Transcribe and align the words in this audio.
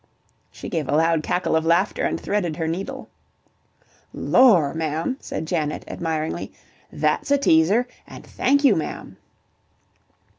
She 0.51 0.67
gave 0.67 0.89
a 0.89 0.95
loud 0.95 1.21
cackle 1.21 1.55
of 1.55 1.63
laughter 1.63 2.01
and 2.03 2.19
threaded 2.19 2.55
her 2.55 2.67
needle. 2.67 3.07
"Lor, 4.15 4.73
ma'am!" 4.73 5.17
said 5.19 5.45
Janet, 5.45 5.83
admiringly. 5.87 6.51
"That's 6.91 7.29
a 7.29 7.37
teaser! 7.37 7.87
And 8.07 8.25
thank 8.25 8.63
you, 8.63 8.75
ma'am!" 8.75 9.17